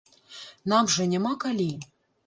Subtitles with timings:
[0.73, 1.71] Нам жа няма калі!